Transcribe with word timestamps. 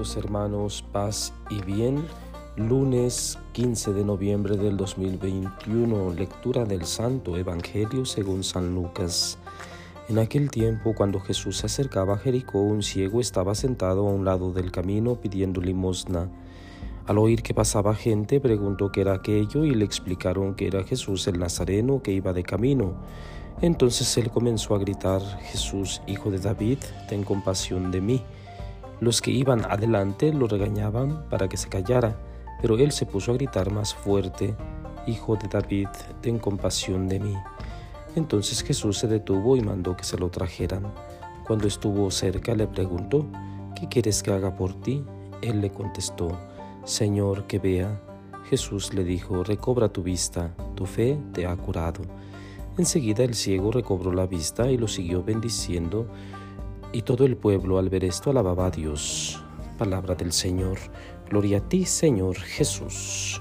Hermanos, 0.00 0.82
paz 0.92 1.34
y 1.50 1.60
bien. 1.60 2.06
Lunes 2.56 3.38
15 3.52 3.92
de 3.92 4.02
noviembre 4.02 4.56
del 4.56 4.78
2021, 4.78 6.14
lectura 6.14 6.64
del 6.64 6.86
Santo 6.86 7.36
Evangelio 7.36 8.06
según 8.06 8.42
San 8.42 8.74
Lucas. 8.74 9.36
En 10.08 10.18
aquel 10.18 10.50
tiempo, 10.50 10.94
cuando 10.94 11.20
Jesús 11.20 11.58
se 11.58 11.66
acercaba 11.66 12.14
a 12.14 12.18
Jericó, 12.18 12.62
un 12.62 12.82
ciego 12.82 13.20
estaba 13.20 13.54
sentado 13.54 14.08
a 14.08 14.10
un 14.10 14.24
lado 14.24 14.54
del 14.54 14.72
camino 14.72 15.16
pidiendo 15.16 15.60
limosna. 15.60 16.30
Al 17.06 17.18
oír 17.18 17.42
que 17.42 17.52
pasaba 17.52 17.94
gente, 17.94 18.40
preguntó 18.40 18.90
qué 18.90 19.02
era 19.02 19.12
aquello 19.12 19.66
y 19.66 19.74
le 19.74 19.84
explicaron 19.84 20.54
que 20.54 20.66
era 20.66 20.82
Jesús 20.82 21.28
el 21.28 21.38
Nazareno 21.38 22.02
que 22.02 22.12
iba 22.12 22.32
de 22.32 22.42
camino. 22.42 22.94
Entonces 23.60 24.16
él 24.16 24.30
comenzó 24.30 24.74
a 24.74 24.78
gritar, 24.78 25.20
Jesús, 25.42 26.00
hijo 26.06 26.30
de 26.30 26.38
David, 26.38 26.78
ten 27.06 27.22
compasión 27.22 27.90
de 27.90 28.00
mí. 28.00 28.24
Los 29.00 29.22
que 29.22 29.30
iban 29.30 29.64
adelante 29.64 30.32
lo 30.32 30.46
regañaban 30.46 31.28
para 31.30 31.48
que 31.48 31.56
se 31.56 31.68
callara, 31.68 32.18
pero 32.60 32.76
él 32.78 32.92
se 32.92 33.06
puso 33.06 33.32
a 33.32 33.34
gritar 33.34 33.72
más 33.72 33.94
fuerte, 33.94 34.54
Hijo 35.06 35.36
de 35.36 35.48
David, 35.48 35.88
ten 36.20 36.38
compasión 36.38 37.08
de 37.08 37.18
mí. 37.18 37.34
Entonces 38.14 38.62
Jesús 38.62 38.98
se 38.98 39.08
detuvo 39.08 39.56
y 39.56 39.62
mandó 39.62 39.96
que 39.96 40.04
se 40.04 40.18
lo 40.18 40.30
trajeran. 40.30 40.92
Cuando 41.46 41.66
estuvo 41.66 42.10
cerca 42.10 42.54
le 42.54 42.66
preguntó, 42.66 43.26
¿qué 43.74 43.88
quieres 43.88 44.22
que 44.22 44.32
haga 44.32 44.54
por 44.54 44.74
ti? 44.74 45.02
Él 45.40 45.62
le 45.62 45.70
contestó, 45.70 46.38
Señor, 46.84 47.46
que 47.46 47.58
vea. 47.58 48.00
Jesús 48.50 48.92
le 48.92 49.04
dijo, 49.04 49.42
recobra 49.42 49.88
tu 49.88 50.02
vista, 50.02 50.54
tu 50.74 50.84
fe 50.84 51.18
te 51.32 51.46
ha 51.46 51.56
curado. 51.56 52.02
Enseguida 52.76 53.24
el 53.24 53.34
ciego 53.34 53.72
recobró 53.72 54.12
la 54.12 54.26
vista 54.26 54.70
y 54.70 54.76
lo 54.76 54.86
siguió 54.86 55.22
bendiciendo 55.22 56.06
y 56.92 57.02
todo 57.02 57.24
el 57.24 57.36
pueblo 57.36 57.78
al 57.78 57.88
ver 57.88 58.04
esto 58.04 58.30
alababa 58.30 58.66
a 58.66 58.70
Dios. 58.70 59.42
Palabra 59.78 60.14
del 60.14 60.32
Señor. 60.32 60.78
Gloria 61.28 61.58
a 61.58 61.68
ti, 61.68 61.84
Señor 61.84 62.36
Jesús. 62.36 63.40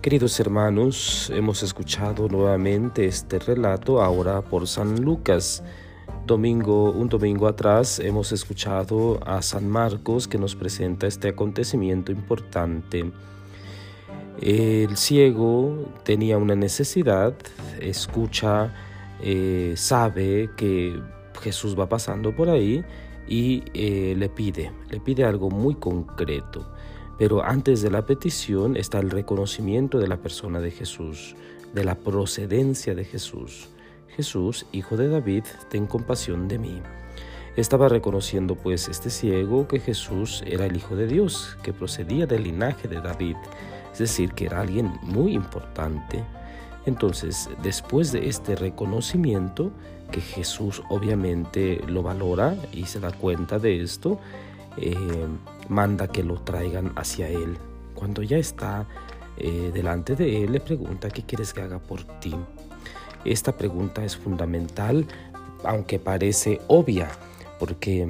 Queridos 0.00 0.40
hermanos, 0.40 1.30
hemos 1.34 1.62
escuchado 1.62 2.26
nuevamente 2.28 3.04
este 3.04 3.38
relato 3.38 4.00
ahora 4.00 4.40
por 4.40 4.66
San 4.66 5.02
Lucas. 5.02 5.62
Domingo, 6.26 6.90
un 6.90 7.08
domingo 7.08 7.46
atrás 7.46 7.98
hemos 7.98 8.32
escuchado 8.32 9.20
a 9.26 9.42
San 9.42 9.68
Marcos 9.68 10.26
que 10.26 10.38
nos 10.38 10.54
presenta 10.54 11.06
este 11.06 11.28
acontecimiento 11.28 12.12
importante. 12.12 13.12
El 14.40 14.96
ciego 14.96 15.86
tenía 16.02 16.38
una 16.38 16.54
necesidad, 16.54 17.34
escucha, 17.78 18.72
eh, 19.20 19.74
sabe 19.76 20.48
que 20.56 20.98
Jesús 21.40 21.78
va 21.78 21.88
pasando 21.88 22.34
por 22.34 22.48
ahí 22.48 22.84
y 23.26 23.62
eh, 23.74 24.14
le 24.16 24.28
pide, 24.28 24.72
le 24.90 25.00
pide 25.00 25.24
algo 25.24 25.50
muy 25.50 25.74
concreto. 25.74 26.72
Pero 27.18 27.44
antes 27.44 27.82
de 27.82 27.90
la 27.90 28.06
petición 28.06 28.76
está 28.76 28.98
el 28.98 29.10
reconocimiento 29.10 29.98
de 29.98 30.08
la 30.08 30.16
persona 30.16 30.60
de 30.60 30.70
Jesús, 30.70 31.34
de 31.74 31.84
la 31.84 31.94
procedencia 31.94 32.94
de 32.94 33.04
Jesús. 33.04 33.68
Jesús, 34.08 34.66
hijo 34.72 34.96
de 34.96 35.08
David, 35.08 35.44
ten 35.68 35.86
compasión 35.86 36.48
de 36.48 36.58
mí. 36.58 36.82
Estaba 37.56 37.88
reconociendo 37.88 38.54
pues 38.54 38.88
este 38.88 39.10
ciego 39.10 39.66
que 39.68 39.80
Jesús 39.80 40.42
era 40.46 40.66
el 40.66 40.76
Hijo 40.76 40.96
de 40.96 41.06
Dios, 41.06 41.58
que 41.62 41.72
procedía 41.72 42.26
del 42.26 42.44
linaje 42.44 42.88
de 42.88 43.00
David, 43.00 43.36
es 43.92 43.98
decir, 43.98 44.32
que 44.32 44.46
era 44.46 44.60
alguien 44.60 44.92
muy 45.02 45.34
importante. 45.34 46.24
Entonces, 46.86 47.48
después 47.62 48.12
de 48.12 48.28
este 48.28 48.56
reconocimiento, 48.56 49.70
que 50.10 50.20
Jesús 50.20 50.82
obviamente 50.88 51.80
lo 51.86 52.02
valora 52.02 52.56
y 52.72 52.86
se 52.86 53.00
da 53.00 53.12
cuenta 53.12 53.58
de 53.58 53.82
esto, 53.82 54.18
eh, 54.76 54.94
manda 55.68 56.08
que 56.08 56.22
lo 56.22 56.40
traigan 56.40 56.92
hacia 56.96 57.28
Él. 57.28 57.56
Cuando 57.94 58.22
ya 58.22 58.38
está 58.38 58.86
eh, 59.36 59.70
delante 59.72 60.16
de 60.16 60.44
Él, 60.44 60.52
le 60.52 60.60
pregunta, 60.60 61.10
¿qué 61.10 61.22
quieres 61.22 61.52
que 61.52 61.62
haga 61.62 61.78
por 61.78 62.02
ti? 62.20 62.34
Esta 63.24 63.56
pregunta 63.56 64.04
es 64.04 64.16
fundamental, 64.16 65.06
aunque 65.64 65.98
parece 65.98 66.60
obvia, 66.68 67.08
porque 67.58 68.08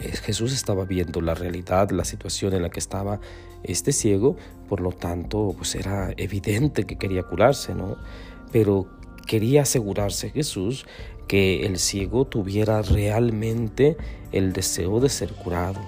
Jesús 0.00 0.52
estaba 0.52 0.84
viendo 0.84 1.20
la 1.20 1.34
realidad, 1.34 1.90
la 1.90 2.04
situación 2.04 2.54
en 2.54 2.62
la 2.62 2.70
que 2.70 2.80
estaba 2.80 3.20
este 3.62 3.92
ciego, 3.92 4.36
por 4.68 4.80
lo 4.80 4.92
tanto, 4.92 5.54
pues 5.56 5.74
era 5.74 6.12
evidente 6.16 6.84
que 6.84 6.96
quería 6.96 7.22
curarse, 7.22 7.74
¿no? 7.74 7.96
Pero 8.50 8.88
quería 9.26 9.62
asegurarse 9.62 10.30
Jesús 10.30 10.86
que 11.28 11.64
el 11.66 11.78
ciego 11.78 12.26
tuviera 12.26 12.82
realmente 12.82 13.96
el 14.32 14.52
deseo 14.52 15.00
de 15.00 15.08
ser 15.08 15.32
curado. 15.32 15.80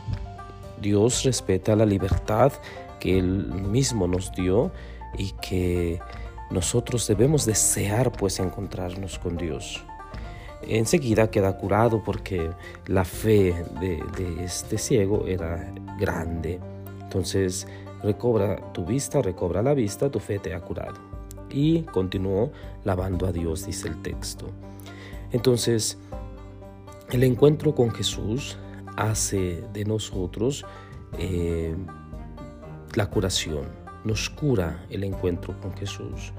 Dios 0.81 1.25
respeta 1.25 1.76
la 1.76 1.87
libertad 1.87 2.53
que 3.00 3.19
Él 3.19 3.47
mismo 3.53 4.06
nos 4.06 4.32
dio 4.32 4.72
y 5.19 5.32
que 5.43 6.00
nosotros 6.50 7.06
debemos 7.06 7.44
desear 7.44 8.12
pues 8.12 8.38
encontrarnos 8.38 9.19
con 9.19 9.37
Dios. 9.37 9.84
Enseguida 10.69 11.30
queda 11.30 11.56
curado 11.56 12.02
porque 12.02 12.50
la 12.86 13.04
fe 13.04 13.54
de, 13.80 14.44
este 14.44 14.78
ciego 14.78 15.26
era 15.26 15.72
grande. 15.98 16.60
Entonces 17.02 17.66
recobra 18.02 18.72
tu 18.72 18.84
vista, 18.84 19.22
recobra 19.22 19.62
la 19.62 19.75
vista, 19.75 20.10
tu 20.10 20.20
fe 20.20 20.38
te 20.38 20.54
ha 20.54 20.60
curado 20.60 21.14
y 21.50 21.82
continuó 21.82 22.50
lavando 22.84 23.26
a 23.26 23.32
Dios, 23.32 23.66
dice 23.66 23.88
el 23.88 24.02
texto. 24.02 24.47
Entonces, 25.32 25.98
el 27.10 27.22
encuentro 27.22 27.75
con 27.75 27.91
Jesús 27.91 28.58
hace 28.96 29.62
de 29.72 29.84
nosotros 29.84 30.64
eh, 31.19 31.75
la 32.94 33.06
curación, 33.08 33.66
nos 34.04 34.31
cura 34.31 34.84
el 34.91 35.04
encuentro 35.04 35.58
con 35.60 35.75
Jesús. 35.76 36.32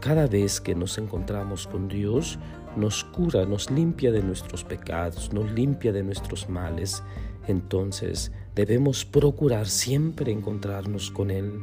Cada 0.00 0.26
vez 0.26 0.60
que 0.60 0.74
nos 0.74 0.98
encontramos 0.98 1.66
con 1.66 1.88
Dios, 1.88 2.38
nos 2.78 3.04
cura, 3.04 3.44
nos 3.44 3.70
limpia 3.70 4.12
de 4.12 4.22
nuestros 4.22 4.64
pecados, 4.64 5.32
nos 5.32 5.50
limpia 5.50 5.92
de 5.92 6.02
nuestros 6.02 6.48
males. 6.48 7.02
Entonces 7.46 8.32
debemos 8.54 9.04
procurar 9.04 9.66
siempre 9.66 10.32
encontrarnos 10.32 11.10
con 11.10 11.30
Él 11.30 11.60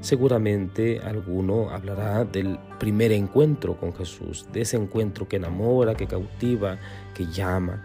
Seguramente 0.00 1.00
alguno 1.00 1.70
hablará 1.70 2.24
del 2.24 2.58
primer 2.78 3.12
encuentro 3.12 3.76
con 3.76 3.94
Jesús, 3.94 4.46
de 4.52 4.60
ese 4.60 4.76
encuentro 4.76 5.26
que 5.26 5.36
enamora, 5.36 5.94
que 5.94 6.06
cautiva, 6.06 6.78
que 7.14 7.26
llama. 7.26 7.82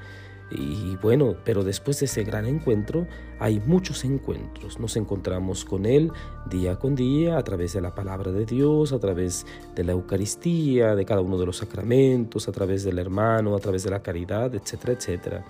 Y 0.52 0.98
bueno, 0.98 1.36
pero 1.46 1.64
después 1.64 2.00
de 2.00 2.08
ese 2.08 2.24
gran 2.24 2.46
encuentro 2.46 3.08
hay 3.40 3.62
muchos 3.62 4.04
encuentros. 4.04 4.80
Nos 4.80 4.98
encontramos 4.98 5.64
con 5.64 5.86
Él 5.86 6.12
día 6.50 6.78
con 6.78 6.96
día 6.96 7.38
a 7.38 7.44
través 7.44 7.74
de 7.74 7.82
la 7.82 7.96
palabra 7.96 8.32
de 8.32 8.46
Dios, 8.46 8.92
a 8.92 9.00
través 9.00 9.46
de 9.76 9.84
la 9.84 9.94
Eucaristía, 9.94 10.96
de 10.96 11.06
cada 11.06 11.22
uno 11.22 11.38
de 11.38 11.46
los 11.46 11.58
sacramentos, 11.58 12.48
a 12.48 12.52
través 12.52 12.84
del 12.84 13.00
hermano, 13.00 13.56
a 13.56 13.60
través 13.60 13.84
de 13.84 13.92
la 13.92 14.02
caridad, 14.02 14.54
etcétera, 14.54 14.94
etcétera. 14.94 15.46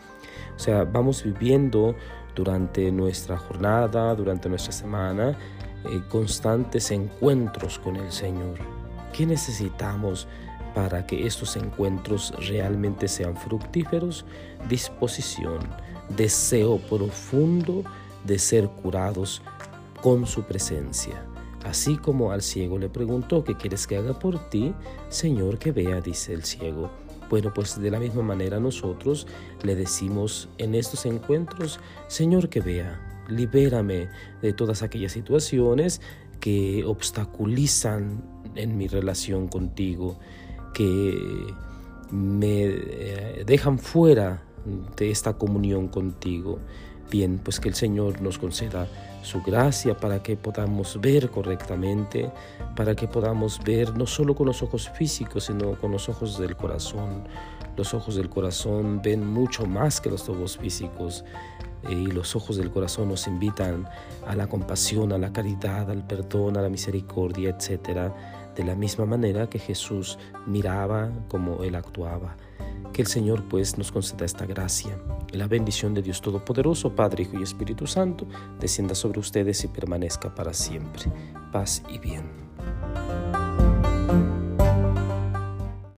O 0.56 0.60
sea, 0.60 0.84
vamos 0.84 1.24
viviendo 1.24 1.96
durante 2.36 2.92
nuestra 2.92 3.38
jornada, 3.38 4.14
durante 4.16 4.50
nuestra 4.50 4.72
semana, 4.72 5.38
eh, 5.86 6.02
constantes 6.10 6.92
encuentros 6.92 7.80
con 7.80 7.96
el 7.96 8.12
Señor. 8.12 8.60
¿Qué 9.12 9.26
necesitamos 9.26 10.28
para 10.74 11.06
que 11.06 11.26
estos 11.26 11.56
encuentros 11.56 12.34
realmente 12.48 13.08
sean 13.08 13.36
fructíferos? 13.36 14.26
Disposición, 14.70 15.60
deseo 16.16 16.78
profundo 16.78 17.84
de 18.26 18.40
ser 18.40 18.68
curados 18.68 19.42
con 20.02 20.26
su 20.26 20.44
presencia. 20.44 21.26
Así 21.64 21.98
como 21.98 22.32
al 22.32 22.42
ciego 22.42 22.80
le 22.80 22.90
preguntó, 22.90 23.44
¿qué 23.44 23.56
quieres 23.56 23.86
que 23.86 23.98
haga 23.98 24.18
por 24.18 24.50
ti? 24.50 24.74
Señor, 25.10 25.60
que 25.60 25.72
vea, 25.72 26.02
dice 26.02 26.34
el 26.34 26.44
ciego. 26.44 26.90
Bueno, 27.30 27.54
pues 27.54 27.80
de 27.80 27.92
la 27.92 28.00
misma 28.00 28.24
manera 28.24 28.60
nosotros 28.60 29.28
le 29.64 29.76
decimos 29.76 30.50
en 30.58 30.76
estos 30.76 31.06
encuentros, 31.06 31.80
Señor, 32.08 32.50
que 32.50 32.60
vea, 32.60 33.00
libérame 33.30 34.10
de 34.42 34.54
todas 34.54 34.82
aquellas 34.82 35.14
situaciones 35.14 36.02
que 36.40 36.84
obstaculizan 36.86 38.24
en 38.56 38.78
mi 38.78 38.88
relación 38.88 39.48
contigo, 39.48 40.20
que 40.74 41.54
me 42.12 42.64
eh, 42.64 43.44
dejan 43.46 43.80
fuera 43.80 44.44
de 44.96 45.12
esta 45.12 45.34
comunión 45.34 45.88
contigo. 45.88 46.60
Bien, 47.10 47.40
pues 47.44 47.60
que 47.60 47.70
el 47.70 47.76
Señor 47.76 48.22
nos 48.22 48.38
conceda 48.38 48.88
su 49.22 49.42
gracia 49.42 49.98
para 49.98 50.24
que 50.24 50.38
podamos 50.38 51.00
ver 51.00 51.30
correctamente, 51.30 52.32
para 52.76 52.96
que 52.96 53.08
podamos 53.08 53.60
ver 53.64 53.96
no 53.98 54.06
solo 54.06 54.34
con 54.34 54.48
los 54.48 54.64
ojos 54.64 54.90
físicos, 54.90 55.46
sino 55.46 55.74
con 55.74 55.92
los 55.92 56.10
ojos 56.10 56.40
del 56.40 56.56
corazón. 56.56 57.28
Los 57.76 57.94
ojos 57.94 58.16
del 58.16 58.30
corazón 58.30 59.02
ven 59.02 59.26
mucho 59.26 59.66
más 59.66 60.02
que 60.02 60.10
los 60.10 60.28
ojos 60.30 60.58
físicos 60.58 61.24
y 61.90 62.08
los 62.08 62.36
ojos 62.36 62.58
del 62.58 62.72
corazón 62.72 63.10
nos 63.10 63.28
invitan 63.28 63.88
a 64.28 64.36
la 64.36 64.48
compasión, 64.48 65.12
a 65.14 65.18
la 65.18 65.34
caridad, 65.34 65.90
al 65.90 66.06
perdón, 66.06 66.58
a 66.58 66.62
la 66.62 66.70
misericordia, 66.70 67.50
etc. 67.58 68.12
de 68.56 68.64
la 68.64 68.76
misma 68.76 69.06
manera 69.06 69.50
que 69.50 69.60
Jesús 69.60 70.18
miraba 70.46 71.12
como 71.28 71.64
Él 71.64 71.76
actuaba. 71.76 72.38
Que 72.94 73.02
el 73.02 73.08
Señor 73.08 73.48
pues 73.48 73.78
nos 73.78 73.92
conceda 73.92 74.26
esta 74.26 74.46
gracia. 74.46 74.98
La 75.32 75.48
bendición 75.48 75.94
de 75.94 76.02
Dios 76.02 76.22
Todopoderoso, 76.22 76.96
Padre, 76.96 77.24
Hijo 77.24 77.40
y 77.40 77.44
Espíritu 77.44 77.88
Santo, 77.88 78.28
descienda 78.60 78.96
sobre 78.96 79.20
ustedes 79.20 79.64
y 79.64 79.68
permanezca 79.70 80.34
para 80.36 80.54
siempre. 80.54 81.04
Paz 81.52 81.84
y 81.90 82.00
bien. 82.00 82.30